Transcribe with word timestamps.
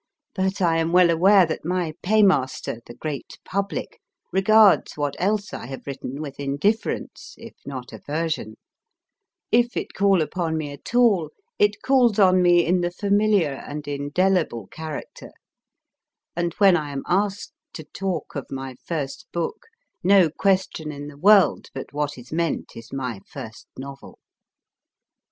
But 0.33 0.61
I 0.63 0.77
am 0.79 0.91
well 0.91 1.11
aware 1.11 1.45
that 1.45 1.63
my 1.63 1.93
paymaster, 2.01 2.79
the 2.87 2.95
Great 2.95 3.37
Public, 3.45 3.99
regards 4.31 4.93
what 4.97 5.15
else 5.19 5.53
I 5.53 5.67
have 5.67 5.85
written 5.85 6.23
with 6.23 6.39
indifference, 6.39 7.35
if 7.37 7.53
not 7.67 7.93
aversion; 7.93 8.55
if 9.51 9.77
it 9.77 9.93
call 9.93 10.23
upon 10.23 10.57
me 10.57 10.71
at 10.71 10.95
all, 10.95 11.29
it 11.59 11.83
calls 11.83 12.17
on 12.17 12.41
me 12.41 12.65
in 12.65 12.81
the 12.81 12.89
familiar 12.89 13.53
and 13.63 13.87
indelible 13.87 14.65
character; 14.71 15.29
and 16.35 16.55
when 16.55 16.75
I 16.75 16.89
am 16.91 17.03
asked 17.05 17.53
to 17.73 17.83
talk 17.83 18.35
of 18.35 18.47
my 18.49 18.73
first 18.83 19.27
book, 19.31 19.67
no 20.03 20.31
question 20.31 20.91
in 20.91 21.09
the 21.09 21.17
world 21.19 21.67
but 21.75 21.93
what 21.93 22.17
is 22.17 22.33
meant 22.33 22.75
is 22.75 22.91
my 22.91 23.19
first 23.29 23.67
novel. 23.77 24.17